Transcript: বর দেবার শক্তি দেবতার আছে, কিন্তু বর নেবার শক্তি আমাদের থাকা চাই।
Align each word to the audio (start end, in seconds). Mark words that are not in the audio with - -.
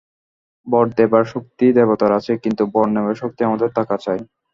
বর 0.67 0.85
দেবার 0.97 1.23
শক্তি 1.25 1.65
দেবতার 1.77 2.11
আছে, 2.19 2.33
কিন্তু 2.43 2.63
বর 2.73 2.87
নেবার 2.95 3.15
শক্তি 3.15 3.41
আমাদের 3.43 3.69
থাকা 3.77 3.95
চাই। 4.05 4.19